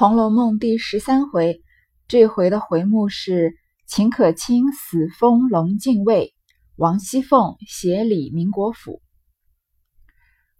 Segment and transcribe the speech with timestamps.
[0.00, 1.60] 红楼梦》第十三回，
[2.08, 3.52] 这回的回目是
[3.86, 6.32] 秦可卿死封隆敬尉，
[6.76, 9.02] 王熙凤协理民国府。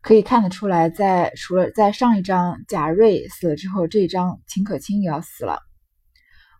[0.03, 5.61] 可以看得出来，在除了在上一章贾瑞死了之后，这一章秦可卿也要死了。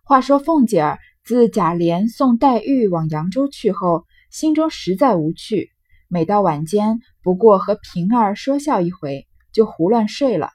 [0.03, 5.69] 话说凤姐儿自贾琏送黛玉往扬州去后，心中实在无趣，
[6.07, 10.49] 每到晚间，不过和平儿说笑一回，就胡乱睡了。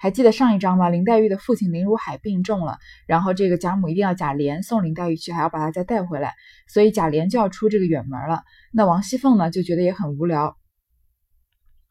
[0.00, 0.88] 还记得上一章吗？
[0.88, 6.34] 林黛玉的父亲林如海病重了，然后这个贾母一定要贾琏送林黛玉去，还要把她再带回来，
[6.68, 8.44] 所以贾琏就要出这个远门了。
[8.72, 10.56] 那王熙凤呢，就觉得也很无聊。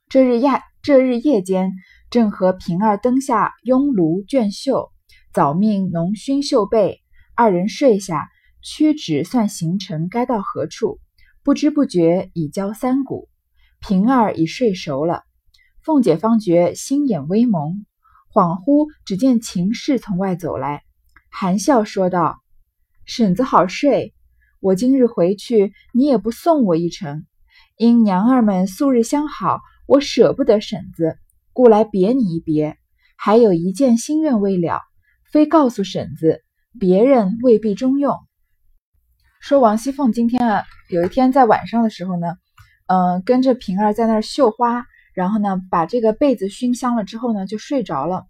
[0.08, 0.50] 这日夜，
[0.82, 1.74] 这日夜间，
[2.10, 4.90] 正和平儿灯下拥炉卷绣，
[5.34, 7.02] 早命浓熏绣被，
[7.36, 8.30] 二人睡下，
[8.62, 11.02] 屈指算行程该到何处，
[11.44, 13.28] 不知不觉已交三鼓，
[13.82, 15.24] 平儿已睡熟了，
[15.84, 17.86] 凤姐方觉心眼微蒙。
[18.38, 20.84] 恍惚，只见秦氏从外走来，
[21.32, 22.44] 含笑说道
[23.04, 24.14] ：“婶子好睡，
[24.60, 27.26] 我今日回去，你也不送我一程。
[27.78, 31.18] 因娘儿们素日相好，我舍不得婶子，
[31.52, 32.78] 故来别你一别。
[33.16, 34.82] 还有一件心愿未了，
[35.32, 36.44] 非告诉婶子，
[36.80, 38.16] 别人未必中用。”
[39.42, 42.36] 说王熙凤今天啊，有一天在晚上的时候呢，
[42.86, 44.86] 嗯，跟着平儿在那儿绣花。
[45.18, 48.28] 然后呢，把这个被子熏香了之后呢，就睡着了。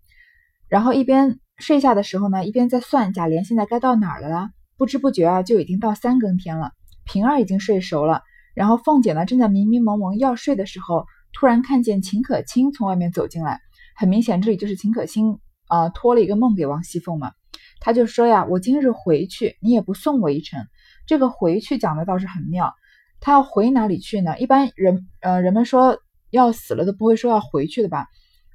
[0.70, 4.50] 然后一边睡下的时候呢，一边在算贾琏现在该到哪儿了啦。
[4.78, 6.72] 不知不觉啊，就已经到三更天了。
[7.06, 8.22] 平儿已经睡熟了，
[8.54, 13.60] 然后凤姐呢，正在迷迷蒙蒙要睡的时候，突然看见秦可卿从外面走进来。
[13.96, 17.32] 很明显，这里就是秦可卿啊，托了一个梦给王熙凤嘛。
[17.80, 20.66] 他就说呀：“我今日回去，你也不送我一程。”
[21.08, 22.74] 这个回去讲的倒是很妙。
[23.20, 24.38] 他要回哪里去呢？
[24.38, 25.98] 一般人呃，人们说。
[26.30, 28.06] 要死了都不会说要回去的吧？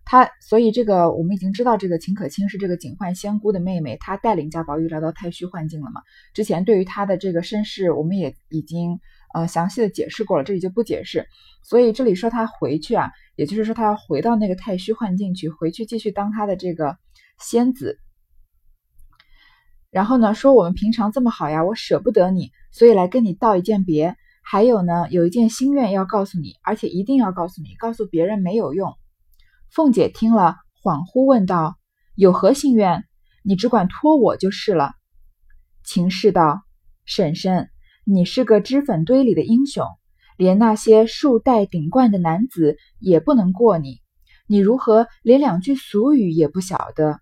[0.05, 6.03] 他所以这个我们已经知道，这个秦可卿是这个警幻仙姑的妹妹，她带领贾宝玉来到太虚幻境了嘛？
[6.34, 8.98] 之前对于她的这个身世，我们也已经
[9.33, 11.27] 呃详细的解释过了，这里就不解释。
[11.62, 16.96] 所以这里说她回去啊，也就是说她要回到那个太虚幻境去，回去继续当她的这个
[17.39, 17.98] 仙子。
[19.91, 24.17] 然后呢，说我们平常这么好呀，我舍不得你，所以来跟你道一件别。
[24.45, 28.92] 还有呢，有一件心愿要告诉你，而且一定要告诉你，告诉别人没有用。
[29.75, 31.79] 凤姐听了，恍惚问道
[32.15, 33.05] ：“有何心愿？
[33.43, 34.91] 你只管托我就是了。”
[35.83, 36.61] 秦氏道
[37.07, 37.71] ：“婶婶，
[38.05, 39.87] 你是个脂粉堆里的英雄，
[40.37, 44.03] 连那些束带顶冠的男子也不能过你，
[44.47, 47.21] 你如何连两句俗语也不晓得？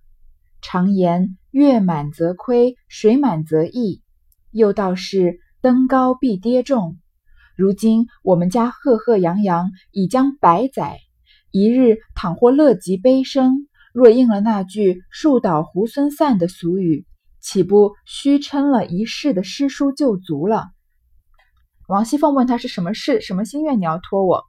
[0.61, 4.03] 常言月满则亏，水满则溢，
[4.51, 6.99] 又道是登高必跌重。”
[7.55, 10.99] 如今我们家赫赫扬扬已将百载，
[11.51, 17.07] 一日倘或乐极悲生，若应了那句“树倒猢狲散”的俗语，
[17.41, 20.69] 岂不虚称了一世的诗书旧足了？
[21.89, 24.45] 王熙凤问他是什么事，什么心愿你要托我？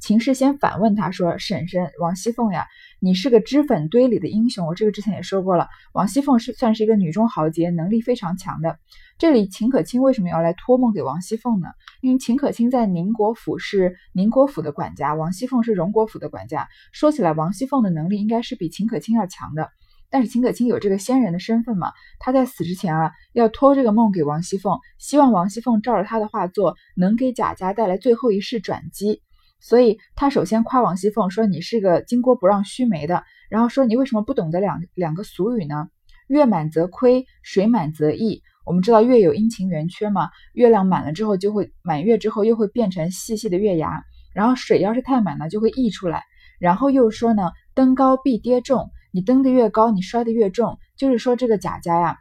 [0.00, 2.66] 秦氏先反问他说：“婶婶，王熙凤呀，
[3.02, 4.66] 你是个脂粉堆里的英雄。
[4.66, 8.78] 我这个之前也说过了，王熙凤是算是一个女中豪杰，能力非常强的。
[9.16, 11.68] 这里秦可卿为什么要来托梦给王熙凤呢？
[12.02, 16.68] 因为秦可卿在宁国府是宁国府的管家，王熙凤是荣国府的管家。
[16.92, 19.70] 说起来，王熙凤的能力应该是比秦可卿要强的。
[20.10, 29.22] 但是秦可卿有这个仙人的身份嘛，他在死之前啊，要托这个梦给王熙凤，希望王熙凤照着他的话做，能给贾家带来最后一世转机。”
[29.60, 35.88] 所以他首先夸王熙凤说：“你是个金锅不让须眉的。”然后说：“你为什么不懂得两两个俗语呢？
[36.26, 38.42] 月满则亏，水满则溢。
[38.64, 44.02] 我们知道月有阴晴圆缺嘛，月亮满了之后就会满月之后又会变成细细的月牙。
[44.32, 46.22] 然后水要是太满了就会溢出来。
[46.58, 48.90] 然后又说呢，登高必跌重。
[49.12, 50.78] 你登得越高，你摔得越重。
[50.96, 52.16] 就是说这个贾家呀，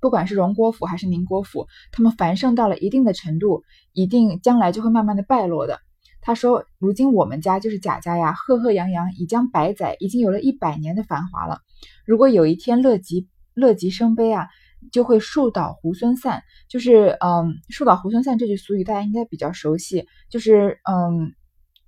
[0.00, 5.80] 不管是荣国府还是宁国府，他们繁盛到了一定的程度，一定将来就会慢慢的败落的。”
[6.26, 11.58] 他说：“如今我们家就是贾家呀，赫赫扬扬，已将百载，已经有了一百年的繁华了。
[12.06, 14.48] 如果有一天乐极乐极生悲啊，
[14.90, 16.42] 就会树倒猢狲散。
[16.70, 21.34] 就是嗯，树倒猢狲散这句俗语大家应该比较熟悉，就是嗯，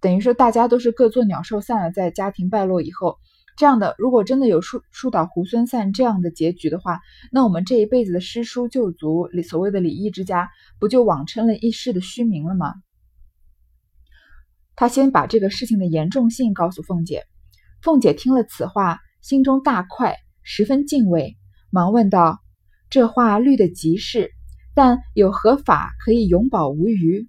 [0.03, 3.17] 等于说大家都是各做鸟兽散了，在家庭败落以后，
[3.57, 7.01] 这样的如果真的有树树倒猢狲散这样的结局的话，
[7.33, 12.75] 那我们这一辈子的诗书旧族，所谓的礼义之家，不就枉称了一世的虚名了吗？”
[14.77, 17.25] 他先把这个事情的严重性告诉凤姐，
[17.83, 21.37] 凤姐听了此话，心中大快，十分敬畏，
[21.71, 22.41] 忙问道
[22.91, 24.31] ：“这话虑得极是，
[24.75, 27.27] 但有何法可以永保无虞？”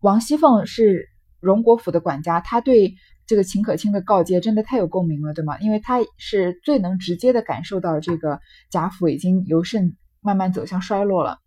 [0.00, 1.08] 王熙凤是
[1.40, 2.94] 荣国府的管家，她对
[3.26, 5.58] 这个秦可卿的告诫真的太有共鸣了，对吗？
[5.58, 8.38] 因为他是最能直接的感受到这个
[8.70, 11.38] 贾府已经由盛慢慢走向衰落了，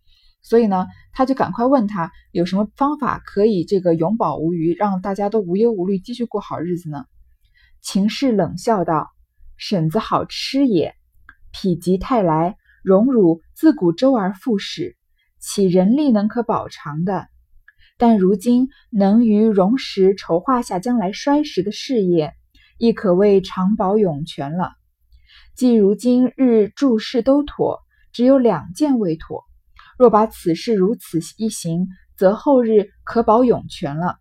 [0.42, 7.04] 所以呢，他就赶快问他有什么方法可以这个永保无虞，让大家都无忧无虑，继续过好日子呢？
[7.80, 9.10] 秦氏冷笑道
[9.56, 10.94] ：“婶子好吃也，
[11.52, 14.96] 否极泰来，荣辱自古周而复始，
[15.38, 17.28] 岂人力能可保长的？”
[17.98, 22.32] 但如今能于荣时筹划下将来衰时的事业，
[22.78, 24.70] 亦可谓长保永全了。
[25.56, 27.80] 既如今日诸事都妥，
[28.12, 29.47] 只有两件未妥。
[29.98, 34.16] 若把此事如此一行，则后日可保永全了。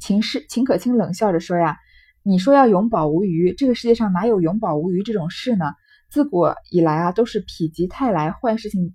[0.00, 1.78] 秦氏秦可卿冷笑着说：“呀，
[2.24, 5.66] 你说要永保无虞，这个世界上哪有永保无虞这种事呢？
[6.10, 8.94] 自古以来啊，都是否极泰来，坏事情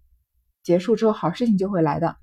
[0.64, 2.18] 结束之后，好事情就会来的。”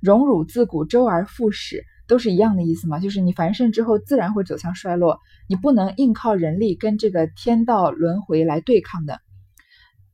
[0.00, 2.98] 荣辱自古周而复始，都是一样的意思嘛？
[2.98, 5.18] 就是你繁盛之后，自然会走向衰落，
[5.50, 9.20] 你不能硬靠人力跟这个天道轮回来对抗的。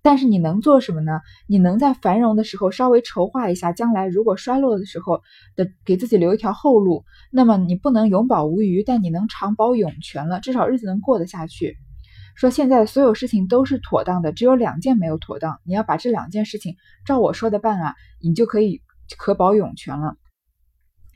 [0.08, 1.20] 但是你能做什么呢？
[1.46, 5.20] 你能在繁荣的时候稍微筹划一下，将来如果衰落的时候
[5.54, 7.04] 的给自己留一条后路。
[7.30, 11.76] 那么你不能永保无虞，但你能长保永全了，至少日子能过得下去。
[12.36, 18.80] 说现在所有事情都是妥当的，只有两件没有妥当，你要把这两件事情照我说的办啊，你就可以。
[19.16, 20.16] 可保永全了。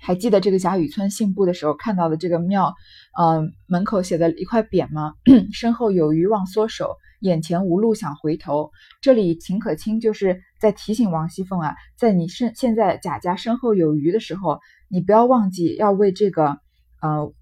[0.03, 2.75] 还记得这个贾雨村信步的时候看到的这个庙，
[3.17, 5.15] 嗯，门口写的一块匾吗？
[5.55, 8.73] 身后有余忘缩手，眼前无路想回头。
[9.01, 14.59] 这里秦可卿就是在提醒王熙凤啊，在你身现在贾家身后有余的时候，
[14.89, 16.59] 你不要忘记要为这个
[17.01, 17.33] 呃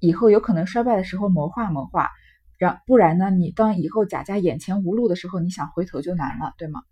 [0.00, 2.10] 以后有可能衰败的时候谋划谋划，
[2.58, 6.82] 然不然呢，你当以后贾家眼前无路的时候，你想回头就难了，对吗？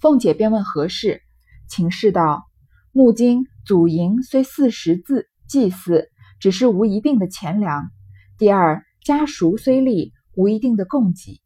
[0.00, 1.22] 凤姐便问何事。
[1.68, 2.48] 秦氏道
[2.92, 6.08] ：“木今祖茔虽四十字祭祀，
[6.40, 7.88] 只是无一定的钱粮。
[8.36, 11.40] 第二，家塾虽立，无一定的供给。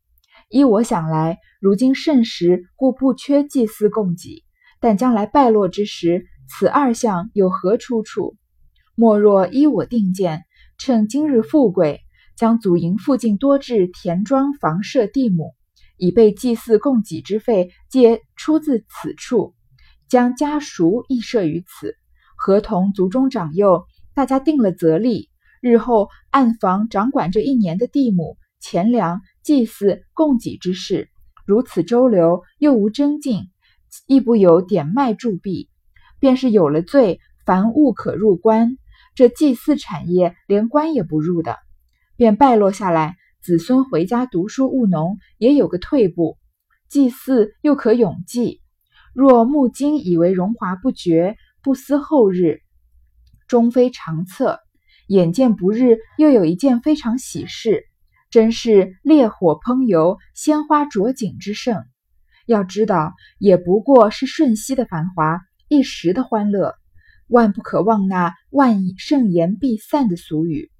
[0.48, 4.42] 依我想来，如今盛时，故不缺祭祀供给。
[4.80, 8.36] 但将来败落之时，此二项有何出处？
[8.94, 10.44] 莫若依我定见，
[10.78, 12.00] 趁今日富贵，
[12.36, 15.54] 将祖茔附近多置田庄、房舍、地亩，
[15.98, 19.53] 以备祭祀供给之费，皆出自此处。”
[20.08, 21.96] 将家属亦设于此，
[22.36, 23.84] 合同族中长幼，
[24.14, 25.30] 大家定了则立。
[25.60, 31.08] 日后暗房掌管这一年的地亩、钱粮、祭祀、供给之事，
[31.46, 33.50] 如此周流，又无征进，
[34.06, 35.70] 亦不有点卖铸币。
[36.20, 38.76] 便是有了罪，凡物可入关，
[39.14, 41.56] 这祭祀产业连官也不入的，
[42.16, 43.16] 便败落下来。
[43.42, 46.38] 子孙回家读书务农，也有个退步。
[46.88, 48.62] 祭祀又可永继。
[49.14, 52.62] 若木金以为荣华不绝，不思后日，
[53.46, 54.58] 终非长策。
[55.06, 57.84] 眼见不日又有一件非常喜事，
[58.28, 61.84] 真是烈火烹油，鲜花着锦之盛。
[62.46, 66.74] 要知道，也不过是瞬息的繁华，一时的欢乐，
[67.28, 70.72] 万不可忘那“万盛言必散”的俗语。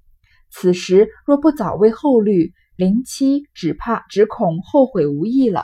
[0.51, 5.63] 此时若不早为后虑，临期只怕只恐后悔无益了。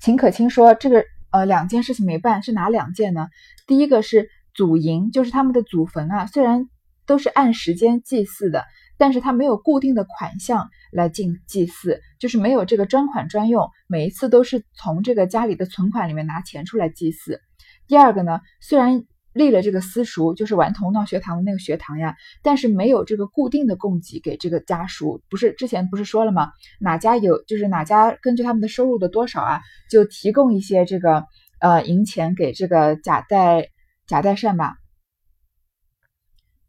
[0.00, 3.28] 秦可卿说：“这个呃两件事情没办，是哪两件呢？
[3.66, 6.68] 第一个是祖茔，就是他们的祖坟啊，虽然
[7.06, 8.64] 都是按时间祭祀的，
[8.96, 17.40] 但是他没有固定的款项来进祭祀，就是没有这个专款专用，每一次都是从这个家里的存款里面拿钱出来祭祀。
[17.86, 26.50] 第二个呢，虽然。”立了这个私塾，就是顽童闹学堂的那个学堂呀，但是没有这个固定的供给给这个家属，不是之前不是说了吗？
[26.80, 29.60] 哪家有就是哪家根据他们的收入的多少啊，
[29.90, 31.24] 就提供一些这个
[31.60, 33.68] 呃银钱给这个贾代
[34.06, 34.74] 贾代善吧，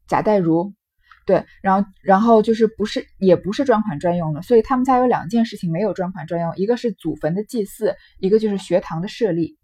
[0.08, 0.74] 贾代儒，
[1.26, 9.58] 对，然后然后就是不是也不是专款专用的，所以他们家有两件事情没有专款专用，一个是祖坟的祭祀，一个就是学堂的设立。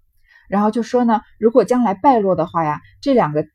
[0.47, 3.45] 然后就说呢，如果将来败落的话呀，这两个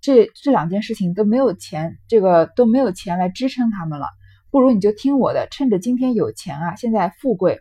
[0.00, 4.06] 这这两件事情都没有钱，这个都没有钱来支撑他们了，
[4.50, 7.60] 不如你就听我的，趁着今天有钱啊，现在富贵，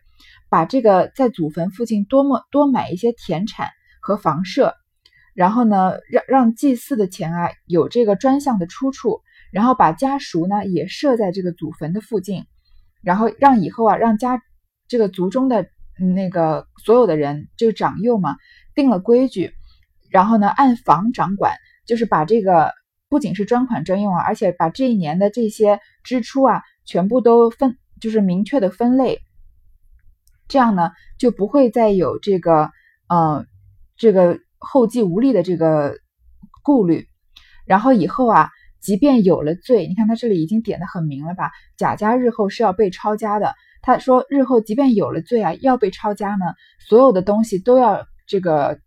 [0.49, 3.69] 把这个在祖坟附近多么多买一些田产
[4.01, 4.75] 和房舍，
[5.33, 9.21] 然后呢，让让祭祀的钱啊有这个专项的出处，
[9.51, 12.45] 然后把家塾呢也设在这个祖坟的附近，
[13.01, 14.41] 然后让以后啊让家
[14.87, 15.65] 这个族中的
[16.15, 18.35] 那个所有的人，这个长幼嘛。
[18.75, 19.53] 定了规矩，
[20.09, 22.73] 然后呢，按房掌管，就是把这个
[23.09, 29.19] 不仅是专款专用啊，而且把这一年的这些支出啊，全部都分，就是明确的分类，
[30.47, 32.71] 这样呢，就不会再有这个，
[33.07, 33.45] 嗯，
[33.97, 35.97] 这个后继无力的这个
[36.63, 37.07] 顾虑。
[37.65, 38.49] 然后以后啊，
[38.81, 41.51] 即便有了罪，你看他这里已经点的很明了吧？
[41.77, 43.53] 贾家日后是要被抄家的。
[43.81, 46.45] 他说日后即便有了罪啊，要被抄家呢，
[46.79, 48.79] 所有的东西都要这个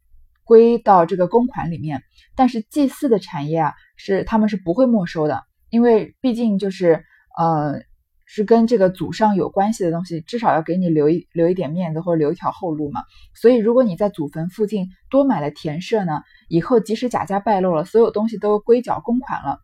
[0.42, 2.02] 归到这个公款里面。
[2.34, 7.04] 但是祭祀的产业啊，是他们是不会没收的，因为毕竟就是
[7.38, 7.82] 呃
[8.24, 13.02] 是跟这个祖上有关系的东西，至少要给你留一留一点面子或者留一条后路嘛。
[13.34, 19.58] 所以如果你在祖坟附近多买了田舍呢，以后即使贾家败落了，所有东西都归缴公款了。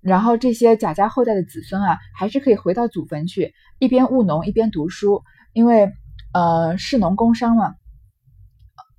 [0.00, 5.22] 然后这些贾家后代的子孙啊，还是可以回到祖坟去，一边务农一边读书，
[5.52, 5.92] 因为
[6.32, 7.74] 呃士农工商嘛，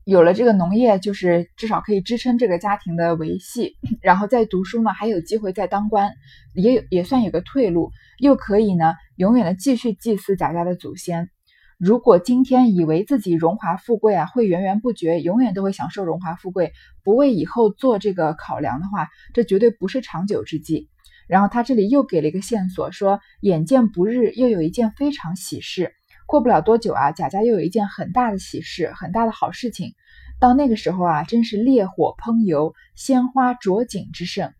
[0.03, 3.77] 有了这个农业，就是至少可以支撑这个家庭的维系。
[4.01, 6.13] 然后再读书呢，还有机会再当官，
[6.55, 11.29] 也也算有个退路，又可以呢永远的继续祭祀贾家的祖先。
[11.77, 20.89] 如果今天以为自己荣华富贵啊会源源不绝，永远都会享受荣华富贵，不为以后做这个考量的话，这绝对不是长久之计。
[21.27, 25.93] 然后他这里又给了一个线索，说眼见不日又有一件非常喜事，
[26.31, 29.95] 过不了多久啊，贾家又有一件很大的喜事，很大的好事情。
[30.39, 34.53] 到那个时候啊，真是烈火烹油，鲜花着锦之盛。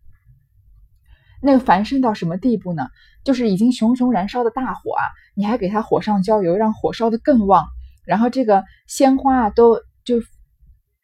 [1.40, 2.88] 那个繁盛到什么地步呢？
[3.24, 7.64] 就是已经熊熊燃烧的大火啊，你还给它火上浇油，让火烧得更旺。
[8.04, 10.22] 然后这个鲜花啊，都就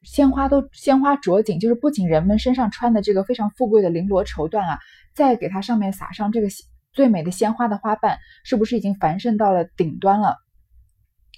[0.02, 4.78] 鲜花都鲜花着锦，就是不仅人们身上穿的这个非常富贵的绫罗绸缎啊，
[5.14, 6.48] 再给它上面撒上这个
[6.92, 10.36] 最美的鲜花的花瓣，是不是已经繁盛到了顶端了？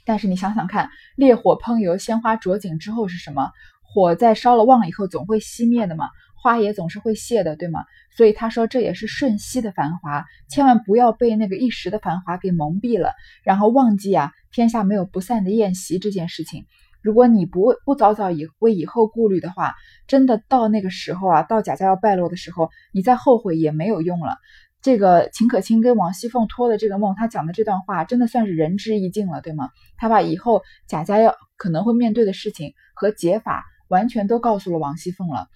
[0.04, 3.50] 但是你想想看，烈火烹油，鲜花着锦之后是什么？
[3.83, 6.09] 火在烧了旺以后，总会熄灭的嘛。
[6.42, 7.85] 花也总是会谢的，对吗？
[8.16, 16.64] 所以他说这也是瞬息的繁华，千万不要被那个一时的繁华给蒙蔽了，然后忘记啊，天下没有不散的宴席这件事情。
[17.02, 19.75] 如果你不不早早以为以后顾虑的话，
[20.07, 24.38] 真的到那个时候啊，到贾家要败落的时候，你再后悔也没有用了。
[24.82, 29.68] 这个秦可卿跟王熙凤托的这个梦，他讲的这段话，真的算是仁至义尽了，对吗？
[29.96, 35.49] 他把以后贾家要可能会面对的事情和解法，完全都告诉了王熙凤了。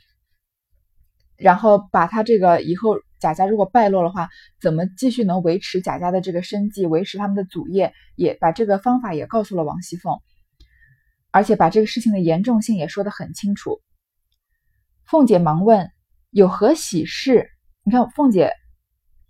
[1.36, 4.28] 然后把他这个以后贾家如果败落的话，
[4.60, 10.20] 怎么继续能维持贾家的这个生计，维持他们的祖业，也把这个方法也告诉了王熙凤，
[11.32, 13.80] 而且把这个事情的严重性也说得很清楚。
[15.06, 15.90] 凤姐忙问
[16.30, 17.50] 有何喜事？
[17.82, 18.52] 你看凤姐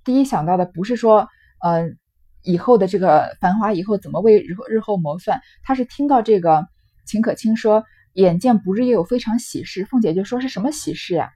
[0.04, 1.28] 第一想到的不是说，
[1.62, 1.88] 呃，
[2.42, 6.66] 以后的这个繁华以后怎么为日后日后谋算，他是听到这个
[7.06, 11.30] 秦可卿说眼见不日也有非常喜事，凤姐就说是什么喜事呀？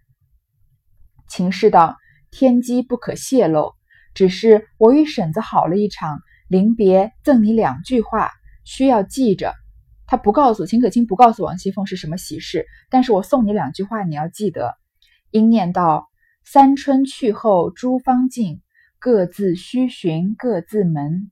[1.28, 1.96] 秦氏道
[2.30, 3.74] ：“天机不可泄露，
[4.14, 8.30] 只是我与婶子好了一场，临别赠你两句话，
[8.64, 9.54] 需要记着。
[10.06, 14.74] 他不告诉秦可卿，不告诉王熙凤是什么喜事，但是我送你两句话，你要记得。
[15.30, 16.08] 应念道：
[16.50, 18.62] 三春去后诸芳尽，
[18.98, 21.30] 各自须寻各自门。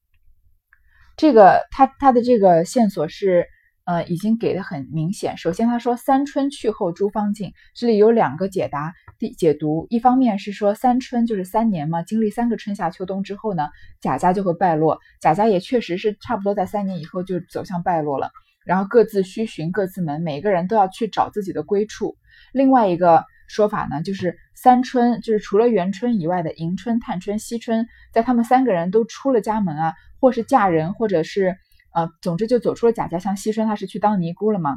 [1.17, 3.47] 这个他他的这个线索是。”
[3.87, 5.37] 呃，已经给的很明显。
[5.37, 8.93] 首先，他说“三春去后诸芳尽”，这里有两个解答。
[9.17, 13.69] 第解读，一方面是说三春就是三年嘛，经历三个春夏秋冬之后呢，
[14.01, 14.99] 贾家就会败落。
[15.21, 18.33] 贾家也确实是差不多在三年以后就走向败落了。
[18.65, 22.17] 然后各自须寻各自门，每个人都要去找自己的归处。
[22.53, 31.57] 另外一个说法呢，就是三春就是除了元春以外的迎春、探春、惜春，在他们三个人都出了家门啊，或是嫁人，或者是。
[31.97, 34.76] 呃，总之就走出了贾家，像惜春她是去当尼姑了嘛。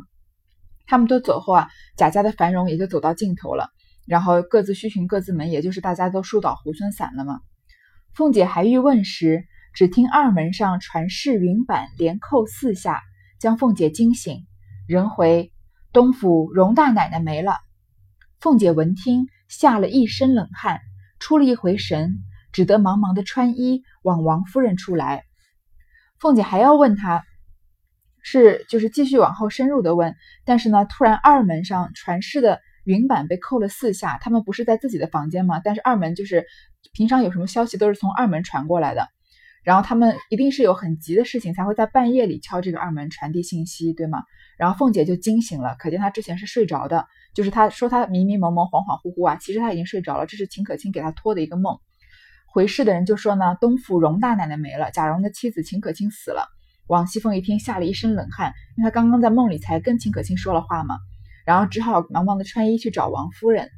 [0.88, 3.67] 他们都走后啊，贾家的繁荣也就走到尽头了。
[4.07, 7.41] 然后各自须寻各自门，也就是大家都树倒猢狲散了嘛。
[8.13, 13.01] 凤姐还欲问时，只听二门上传世云板连扣四下，
[13.38, 14.45] 将凤姐惊醒。
[14.88, 15.51] 人回
[15.91, 17.57] 东府荣大奶奶没了。
[18.39, 20.79] 凤姐闻听，吓了一身冷汗，
[21.19, 22.19] 出了一回神，
[22.53, 25.25] 只得忙忙的穿衣往王夫人处来。
[26.22, 27.25] 凤姐还要问他，
[28.24, 30.15] 是就是继续往后深入的问，
[30.46, 35.60] 但是呢，突然二门上传世的云板被扣了四下，他们不是在自己的房间吗？
[35.62, 36.46] 但是二门就是
[36.93, 39.10] 平常有什么消息都是从二门传过来的，
[39.65, 44.24] 然后他们一定是有很急的事情才会在半夜里敲这个二门传递信息，对吗？
[44.58, 51.77] 然后凤姐就惊醒了，可见她之前是睡着的，就是他说他迷迷蒙蒙、恍恍惚惚啊，其实他已经睡着了，这是秦可卿给他托的一个梦。
[52.48, 56.48] 回事的人就说呢，东府荣大奶奶没了，贾蓉的妻子秦可卿死了。
[56.88, 60.95] 王熙凤一听，吓了一身冷汗，因为她刚刚在梦里才跟秦可卿说了话嘛，
[61.45, 63.69] 然后只好忙忙的穿衣去找王夫人。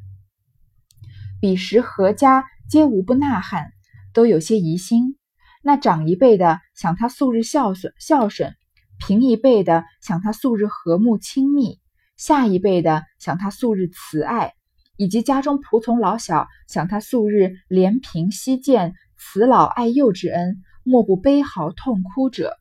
[1.42, 3.74] 彼时何家皆无不纳罕，
[4.14, 5.18] 都有些疑心。
[5.62, 8.56] 那长一辈的想他素日孝顺孝顺，
[8.98, 11.80] 平一辈的想他素日和睦亲密，
[12.22, 14.54] 下一辈的想他素日慈爱。
[14.96, 22.56] 以及家中仆从老小想他素日怜贫惜贱、慈老爱幼之恩，莫不悲嚎痛哭者。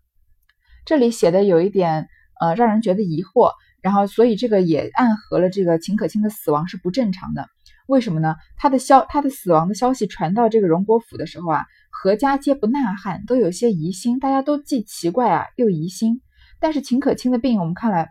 [0.86, 2.08] 这里写的有一点
[2.40, 3.52] 呃，让人觉得疑惑。
[3.82, 7.46] 然后，所以这个也暗合了这个秦可卿的死亡是不正常的。
[7.86, 8.36] 为什么呢？
[8.56, 11.66] 他的消他的死亡的消息传到这个荣国府的时候啊，
[12.02, 16.22] 阖家皆不呐喊，都有些疑心，大家都既奇怪啊，又疑心。
[16.58, 18.08] 但是秦可卿的病，我们看来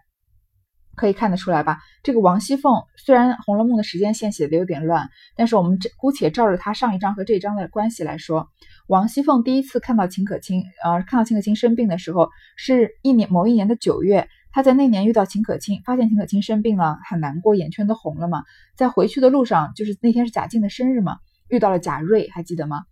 [0.99, 1.79] 可以看得出来吧？
[2.03, 8.49] 这个王熙凤虽然《红楼梦》的时间线写的有点乱，但是我们这姑且照着他上一章和这一章的关系来说，
[8.87, 14.27] 王熙凤第一次看到秦可卿，呃，看到秦可卿生病的时候，是一年某一年的九月。
[14.51, 18.43] 他在那年遇到秦可卿，发现秦可卿生病了，很难过，眼圈都红了嘛。
[18.75, 22.83] 在回去的路上，就是那天是贾静的生日嘛，遇到了贾瑞，还记得吗？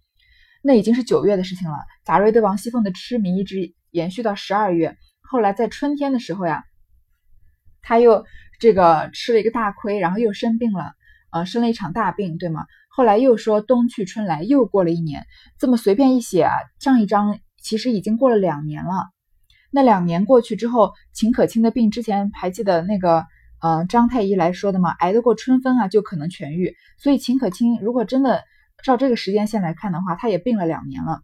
[0.61, 1.75] 那已经是九月的事情了。
[2.05, 6.63] 贾瑞对王熙凤的痴迷一直延续到十二月，后来在春天的时候呀，
[7.87, 8.25] 他又
[8.59, 10.91] 这个吃了一个大亏，然后又生病了，
[11.31, 12.65] 呃，生了一场大病，对吗？
[12.89, 15.25] 后来又说冬去春来，又过了一年，
[15.57, 16.51] 这么随便一写啊，
[16.81, 19.07] 上一章其实已经过了两年了。
[19.71, 23.25] 那两年过去之后，秦可卿的病之前还记得那个
[23.61, 24.89] 呃张太医来说的吗？
[24.99, 26.75] 挨得过春分啊，就可能痊愈。
[26.97, 28.43] 所以秦可卿如果真的
[28.83, 31.21] 照这个时间线来看的话，他也病了两年了。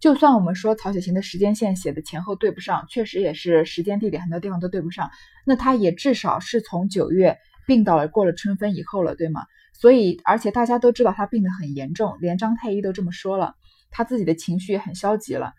[0.00, 5.10] 就算我们说曹雪芹的时间线写的前后对不上，确实也是时间地点很多地方都对不上。
[5.44, 9.42] 那他也至少是从九月病到了过了春分以后了，对吗？
[9.74, 13.54] 所以而且大家都知道他病得很严重，连张太医都这么说了，
[13.90, 15.52] 他自己的情绪也很消极了。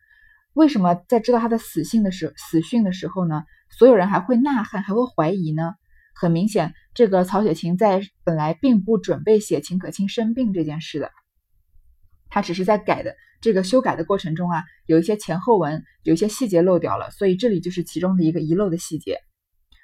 [0.53, 5.75] 为什么在知道他的死讯的时死讯的时候呢，所有人还会呐喊，还会怀疑呢？
[6.13, 11.12] 很明显，这个曹雪芹在本来并不准备写秦可卿生病这件事的，
[12.31, 19.19] 他只是在改的这个修改的过程中啊，有一些前后文，有一些细节漏掉了，所以这里就是其中的一个遗漏的细节。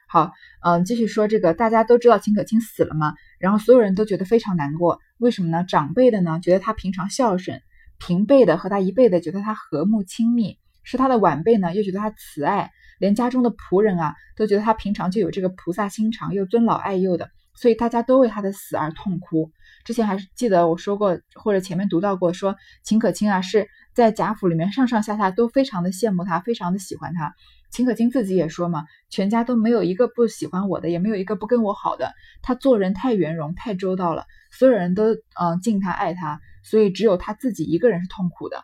[0.10, 0.32] 好，
[0.64, 5.66] 嗯，继续说这个，大家都知道秦可卿死了嘛，然后所有人都觉得非常难过，为什么呢？
[5.66, 7.62] 长辈的呢，觉得他平常孝顺。
[8.00, 19.52] 平辈的和他一辈的觉得他和睦亲密，是他的晚辈呢，又觉得他慈爱，连家中的仆人啊，都觉得他平常就有这个菩萨心肠，又尊老爱幼的，所以大家都为他的死而痛哭。
[19.84, 27.34] 之前还记得我说过，或者前面读到过，说秦可卿啊是在贾府里面上上下下都非常的羡慕他，非常的喜欢他。
[27.70, 32.14] 秦可卿自己也说嘛，全家都没有一个不喜欢我的，也没有一个不跟我好的。
[32.42, 36.40] 他做人太圆融，太周到了，所有人都嗯敬他爱他。
[36.64, 38.64] 所以只有他自己一个人是痛苦的。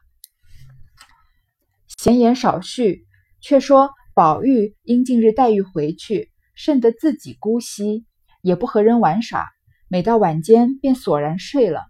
[1.98, 3.06] 闲言少叙，
[3.40, 8.06] 却说宝玉因近日黛玉回去，甚得自己姑息，
[8.44, 9.48] 也不和人玩耍，
[9.88, 11.86] 每到晚间便索然睡了。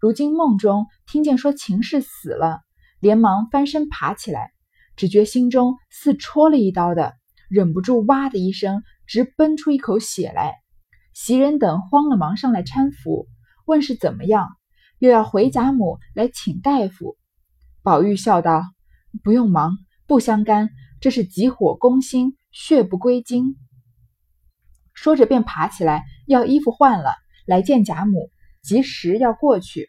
[0.00, 2.62] 如今梦中听见说秦氏死了，
[3.00, 4.50] 连忙翻身爬起来，
[4.96, 7.12] 只觉心中似戳了一刀的，
[7.50, 10.54] 忍不住哇的一声，直奔出一口血来。
[11.12, 13.28] 袭人等慌了忙上来搀扶，
[13.66, 14.48] 问是怎么样。
[15.00, 17.18] 又要回贾母来请大夫，
[17.82, 18.64] 宝玉笑道
[19.22, 23.56] ：“不用忙，不相干，这是急火攻心，血不归经。”
[25.00, 27.14] 说着便爬起来要衣服换了，
[27.46, 28.28] 来见贾母，
[28.60, 29.88] 及时要过去。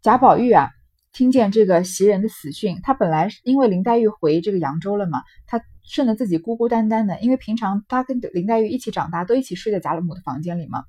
[0.00, 0.70] 贾宝玉啊，
[1.12, 10.84] 听见这个袭人的死讯，他本来因为林黛玉回这个扬州了嘛，他顺着自己孤孤单单的，因为平常他跟林黛玉一起长大，都一起睡在贾母的房间里嘛。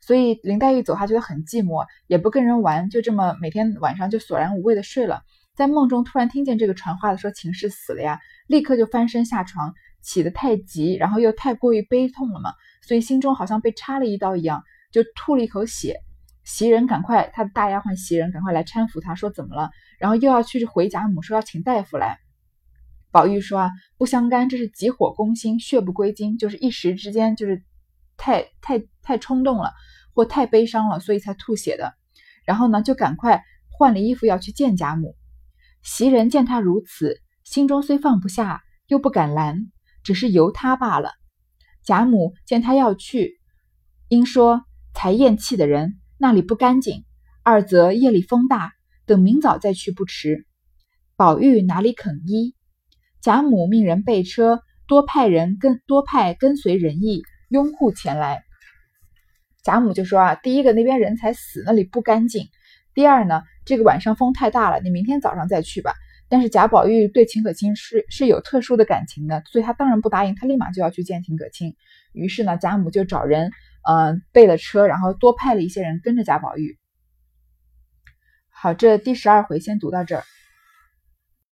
[0.00, 5.22] 所以林黛玉走，他觉得很寂寞，也不跟人玩，就这么每天晚上就索然无味的睡了。
[5.56, 15.96] 在梦中突然听见这个传话的说秦氏死了呀，立刻就翻身下床，起得太急，然后又太过于悲痛了嘛，所以心中好像被插了一刀一样，就吐了一口血。
[16.44, 19.70] 袭人赶快，他的大丫鬟袭人赶快来搀扶他，说怎么了？
[19.98, 22.18] 然后又要去回贾母，说要请大夫来。
[23.10, 27.62] 宝玉说啊，不相干，这是急火攻心，血不归经，就是一时之间就是。
[28.20, 29.72] 太太太冲动了，
[30.12, 31.94] 或太悲伤了，所以才吐血的。
[32.44, 35.14] 然后呢，就赶快换了衣服要去见贾母。
[35.82, 39.68] 袭人见他如此，心中虽放不下，又不敢拦，
[40.08, 41.10] 只是由他罢了。
[41.84, 43.38] 贾母见他要去，
[44.08, 44.62] 因说
[44.94, 47.04] 才咽气的人那里不干净，
[47.42, 48.72] 二则夜里风大，
[49.04, 50.46] 等明早再去不迟。
[51.14, 52.54] 宝玉哪里肯依？
[53.20, 57.22] 贾母命人备车，多派人跟多派跟随人役。
[57.50, 58.44] 拥护前来，
[59.62, 62.46] 贾母就说啊，第一个那边人才死，那里不干净；
[62.94, 65.92] 第二呢，这个晚上风太大了，你明天早上再去吧。
[66.28, 71.74] 但是贾宝玉对秦可卿是是有特殊的感情的，所以他当然不答应，他立马就要去见秦可卿。
[72.12, 73.50] 于是呢，贾母就找人，
[73.88, 76.78] 嗯，备了车，然后多派了一些人跟着贾宝玉。
[78.50, 80.24] 好，这第十二回先读到这儿。